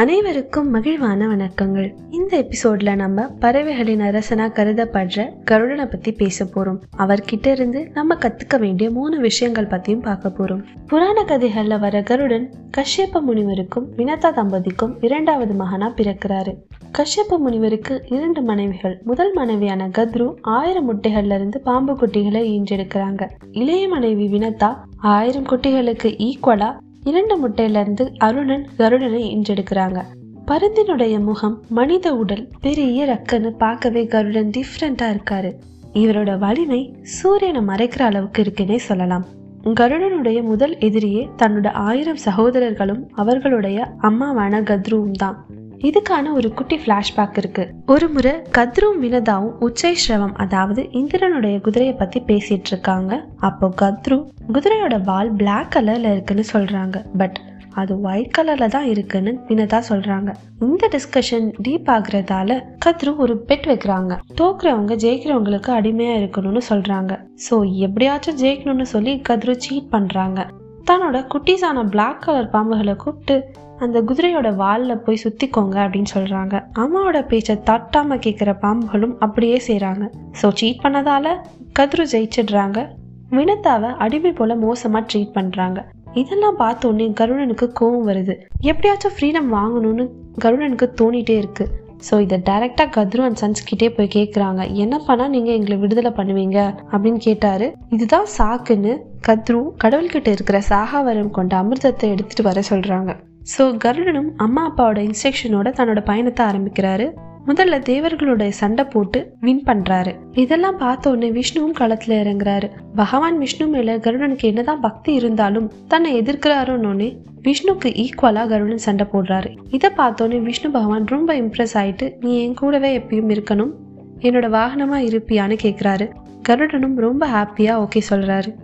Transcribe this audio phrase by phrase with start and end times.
[0.00, 1.94] அனைவருக்கும் மகிழ்வான வணக்கங்கள்.
[2.10, 6.80] இந்த எபிசோட்ல நம்ம பறவைகளின் அரசனா கருதப்படுற கருடனை பத்தி பேச போறோம்.
[6.98, 10.62] அவர்கிட்ட இருந்து நம்ம கத்துக்க வேண்டிய மூணு விஷயங்கள் பத்தியும் பார்க்க போறோம்.
[10.86, 16.54] புராண கதைகள்ல வர கருடன் கஷ்யப்ப முனிவருக்கும் வினதா தம்பதிக்கும் இரண்டாவது மகனா பிறக்கிறாரு.
[16.98, 19.00] கஷ்யப்ப முனிவருக்கு இரண்டு மனைவிகள்.
[19.04, 23.30] முதல் மனைவியான கத்ரு ஆயிரம் முட்டைகள்ல இருந்து பாம்பு குட்டிகளை ஈன்றெடுக்கிறாங்க.
[23.52, 30.02] இளைய மனைவி வினதா ஆயிரம் குட்டிகளுக்கு ஈக்குவலா இரண்டு முட்டையிலிருந்து அருணன் கருடனை இன்றெடுக்கிறாங்க
[30.46, 35.54] பருந்தினுடைய முகம் மனித உடல் பெரிய ரக்கன்னு பார்க்கவே கருடன் டிஃப்ரெண்டா இருக்காரு.
[35.92, 39.26] இவரோட வலிமை சூரியனை மறைக்கிற அளவுக்கு இருக்குன்னே சொல்லலாம்.
[39.74, 45.46] கருடனுடைய முதல் எதிரியே தன்னோட ஆயிரம் சகோதரர்களும் அவர்களுடைய அம்மாவான கத்ருவும் தான்.
[45.88, 47.70] இதுக்கான ஒரு குட்டி ஃப்ளாஷ்பேக் இருக்கு.
[47.86, 53.24] ஒரு முறை கத்ரும் வினதாவும் உச்சை ஸ்ரவம் அதாவது இந்திரனுடைய குதிரையை பத்தி பேசிட்டு இருக்காங்க.
[53.38, 54.18] அப்போ கத்ரு
[54.52, 57.04] குதிரையோட வால் பிளாக் கலர்ல இருக்குன்னு சொல்றாங்க.
[57.18, 57.40] பட்
[57.74, 60.34] அது ஒயிட் கலர்ல தான் இருக்குன்னு வினதா சொல்றாங்க.
[60.60, 64.18] இந்த டிஸ்கஷன் டீப் ஆகுறதால கத்ரு ஒரு பெட் வைக்கிறாங்க.
[64.40, 67.12] தோக்குறவங்க ஜெயிக்கிறவங்களுக்கு அடிமையா இருக்கணும்னு சொல்றாங்க.
[67.50, 70.46] சோ எப்படியாச்சும் ஜெயிக்கணும்னு சொல்லி கத்ரு சீட் பண்றாங்க.
[70.90, 73.34] தன்னோட குட்டீஸான பிளாக் கலர் பாம்புகளை கூப்பிட்டு
[73.78, 80.10] அந்த குதிரையோட வாலில் போய் சுற்றிக்கோங்க அப்படின்னு சொல்கிறாங்க அம்மாவோட பேச்சை தட்டாமல் கேட்குற பாம்புகளும் அப்படியே செய்கிறாங்க
[80.42, 81.30] ஸோ சீட் பண்ணதால்
[81.78, 82.88] கத்ரு ஜெயிச்சிடுறாங்க.
[83.30, 88.36] வினத்தாவை அடிமை போல மோசமாக ட்ரீட் பண்ணுறாங்க இதெல்லாம் பார்த்த உடனே கருடனுக்கு கோவம் வருது.
[88.60, 90.06] எப்படியாச்சும் ஃப்ரீடம் வாங்கணும்னு
[90.38, 91.79] கருடனுக்கு தோணிட்டே இருக்குது
[92.10, 96.58] ஸோ இதை டைரக்டாக கத்ரு அண்ட் சன்ஸ் கிட்டே போய் கேட்குறாங்க என்ன பண்ணால் நீங்கள் எங்களை விடுதலை பண்ணுவீங்க?
[96.92, 97.72] அப்படின்னு கேட்டாரு.
[97.88, 98.96] இதுதான் சாக்குன்னு
[99.28, 103.16] கத்ரு கடவுள்கிட்ட இருக்கிற சாகாவரம் கொண்ட அமிர்தத்தை எடுத்துட்டு வர சொல்கிறாங்க
[103.58, 107.06] ஸோ கருடனும் அம்மா அப்பாவோட இன்ஸ்ட்ரக்ஷனோட தன்னோட பயணத்தை ஆரம்பிக்கிறாரு.
[107.46, 110.14] முதல்ல தேவர்களுடைய சண்டை போட்டு வின் பண்றாரு.
[110.32, 112.70] இதெல்லாம் பார்த்த உடனே விஷ்ணுவும் களத்துல இறங்குறாரு.
[112.94, 119.56] பகவான் விஷ்ணு மேல கருடனுக்கு என்னதான் பக்தி இருந்தாலும் தன்னை எதிர்க்கிறாருன்னு விஷ்ணுக்கு ஈக்குவலா கருடன் சண்டை போடுறாரு.
[119.70, 123.70] இதை பார்த்தோன்னே விஷ்ணு பகவான் ரொம்ப இம்ப்ரெஸ் ஆயிட்டு நீ என் கூடவே எப்பயும் இருக்கணும்.
[124.18, 126.10] என்னோட வாகனமா இருப்பியான்னு கேக்குறாரு.
[126.42, 128.54] கருடனும் ரொம்ப ஹாப்பியா ஓகே சொல்றாரு.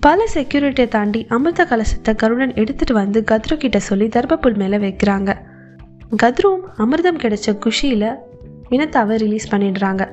[0.00, 5.36] பல செக்யூரிட்டியை தாண்டி அமிர்த கலசத்தை கருடன் எடுத்துட்டு வந்து கத்ரு கிட்ட சொல்லி தர்பப்புல் மேல வைக்கிறாங்க.
[6.16, 8.14] கத்ரும் அமிர்தம் கிடைச்ச குஷியில்
[8.70, 10.08] வினத்தாவை ரிலீஸ் பண்ணிடுறாங்க.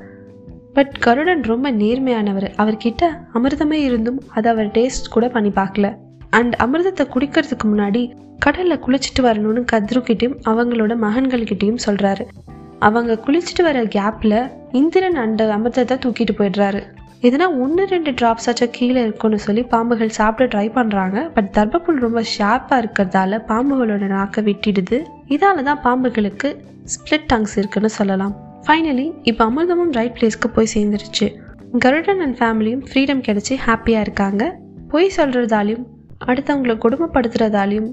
[0.74, 2.52] பட் கருடன் ரொம்ப நேர்மையானவர்.
[2.58, 5.96] அவர்கிட்ட அமிர்தமே இருந்தும் அதை அவர் டேஸ்ட் கூட பண்ணி பார்க்கல.
[6.30, 12.26] அண்ட் அமிர்தத்தை குடிக்கிறதுக்கு முன்னாடி கடலில் குளிச்சுட்டு வரணும்னு கத்ரு அவங்களோட மகன்கள்கிட்டயும் சொல்கிறாரு
[12.80, 16.84] அவங்க குளிச்சுட்டு வர கேப்பில் இந்திரன் அந்த அமிர்தத்தை தூக்கிட்டு போயிடுறாரு.
[17.28, 22.22] எதுனா ஒன்று ரெண்டு ட்ராப்ஸ் ஆச்சும் கீழே இருக்கும்னு சொல்லி பாம்புகள் சாப்பிட ட்ரை பண்ணுறாங்க பட் தர்பப்புல் ரொம்ப
[22.35, 24.97] ஷார்ப்பாக இருக்கிறதால பாம்புகளோட நாக்கை வெட்டிடுது.
[25.35, 26.50] இதால தான் பாம்புகளுக்கு
[26.94, 28.34] ஸ்பிளிட் டங்ஸ் இருக்குன்னு சொல்லலாம்.
[28.68, 31.28] ஃபைனலி இப்போ அமிர்தமும் ரைட் பிளேஸ்க்கு போய் சேர்ந்துருச்சு.
[31.80, 34.44] கருடன் அண்ட் ஃபேமிலியும் ஃப்ரீடம் கிடைச்சி ஹாப்பியாக இருக்காங்க.
[34.94, 35.86] பொய் சொல்கிறதாலையும்
[36.28, 37.90] அடுத்தவங்களை கொடுமைப்படுத்துறதாலையும்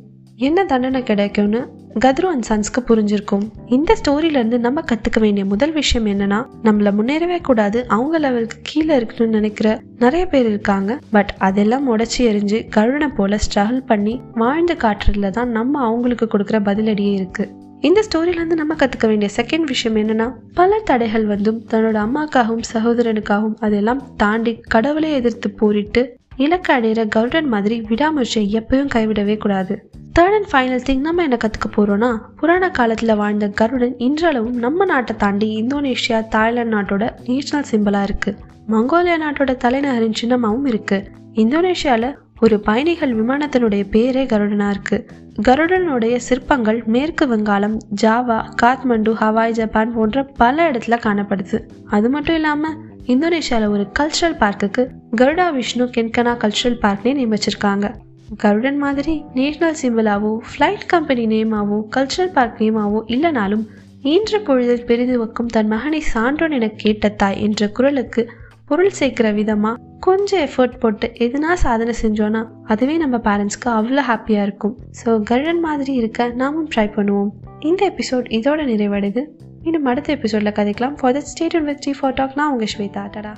[0.48, 1.60] என்ன தண்டனை கிடைக்கும்னு
[2.04, 3.44] கத்ரு அண்ட் சன்ஸ்க்கு புரிஞ்சிருக்கும்.
[3.66, 8.98] இந்த ஸ்டோரியில இருந்து நம்ம கத்துக்க வேண்டிய முதல் விஷயம் என்னன்னா நம்மள முன்னேறவே கூடாது அவங்க லெவலுக்கு கீழே
[8.98, 10.98] இருக்கணும்னு நினைக்கிற நிறைய பேர் இருக்காங்க.
[11.10, 17.12] பட் அதெல்லாம் உடச்சி எரிஞ்சு கருடனை போல ஸ்ட்ரகிள் பண்ணி வாழ்ந்து காட்டுறதுல தான் நம்ம அவங்களுக்கு கொடுக்குற பதிலடியே
[17.12, 17.50] இருக்கு.
[17.80, 23.56] இந்த ஸ்டோரியில இருந்து நம்ம கத்துக்க வேண்டிய செகண்ட் விஷயம் என்னன்னா பல தடைகள் வந்தும் தன்னோட அம்மாக்காகவும் சகோதரனுக்காகவும்
[23.60, 29.90] அதெல்லாம் தாண்டி கடவுளை எதிர்த்து போரிட்டு இலக்கு அடையிற கவுடன் மாதிரி விடாமுயற்சியை எப்பயும் கைவிடவே கூடாது.
[30.16, 35.16] தேர்ட் அண்ட் ஃபைனல் திங் நம்ம என்ன கற்றுக்க போகிறோன்னா புராண காலத்தில் வாழ்ந்த கருடன் இன்றளவும் நம்ம நாட்டை
[35.16, 38.38] தாண்டி இந்தோனேஷியா தாய்லாந்து நாட்டோட நேஷனல் சிம்பிளாக இருக்குது
[38.68, 41.08] மங்கோலியா நாட்டோட தலைநகரின் சின்னமாகவும் இருக்குது
[41.42, 42.08] இந்தோனேஷியாவில்
[42.40, 44.98] ஒரு பயணிகள் விமானத்தினுடைய பேரே கருடனா இருக்கு.
[45.42, 51.60] கருடனுடைய சிற்பங்கள் மேற்கு வங்காளம் ஜாவா காத்மண்டு ஹவாய் ஜப்பான் போன்ற பல இடத்துல காணப்படுது.
[51.86, 52.72] அது மட்டும் இல்லாம
[53.06, 54.84] இந்தோனேஷியாவில் ஒரு கல்ச்சரல் பார்க்குக்கு
[55.16, 57.88] கருடா விஷ்ணு கென்கனா கல்ச்சரல் பார்க்னே நியமிச்சிருக்காங்க.
[58.34, 63.66] கருடன் மாதிரி நேஷனல் சிம்பிளாவோ ஃப்ளைட் கம்பெனி நேமாவோ கல்ச்சரல் பார்க் நேமாவோ இல்லைனாலும்
[64.02, 68.30] இன்று பொழுதில் பெரிதுவக்கும் தன் மகனை சான்றோன் என கேட்ட தாய் என்ற குரலுக்கு
[68.66, 74.76] பொருள் சேர்க்கிற விதமா கொஞ்சம் எஃபர்ட் போட்டு எதுனா சாதனை செஞ்சோன்னா அதுவே நம்ம பேரண்ட்ஸ்க்கு அவ்வளோ ஹாப்பியாக இருக்கும்.
[75.04, 77.30] ஸோ கருடன் மாதிரி இருக்க நாமும் ட்ரை பண்ணுவோம்.
[77.60, 79.24] இந்த எபிசோட் இதோட நிறைவடைது.
[79.62, 80.96] இன்னும் அடுத்த எபிசோட்ல கதைக்கலாம்.
[81.00, 83.04] For the state with T for talk நான் உங்கள் ஸ்வேதா.
[83.16, 83.34] டடா.